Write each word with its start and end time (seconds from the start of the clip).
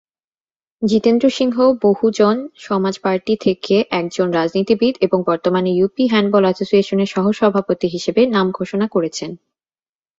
Jitendra 0.81 1.25
Singh 1.29 1.57
Bahujan 1.81 2.35
Samaj 2.57 2.95
party 2.99 3.33
থেকে 3.41 3.75
একজন 3.91 4.27
রাজনীতিবিদ 4.31 4.93
এবং 5.01 5.19
বর্তমানে 5.27 5.69
ইউপি 5.73 6.03
হ্যান্ডবল 6.07 6.43
অ্যাসোসিয়েশনের 6.43 7.09
সহ-সভাপতি 7.15 7.87
হিসাবে 7.87 8.21
নাম 8.27 8.47
ঘোষণা 8.51 8.87
করেছেন। 8.87 9.31